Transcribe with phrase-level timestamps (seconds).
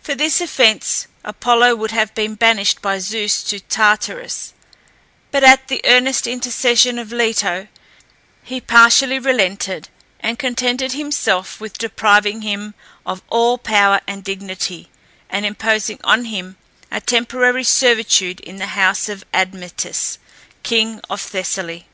[0.00, 4.54] For this offence, Apollo would have been banished by Zeus to Tartarus,
[5.30, 7.68] but at the earnest intercession of Leto
[8.42, 12.72] he partially relented, and contented himself with depriving him
[13.04, 14.88] of all power and dignity,
[15.28, 16.56] and imposing on him
[16.90, 20.18] a temporary servitude in the house of Admetus,
[20.62, 21.86] king of Thessaly.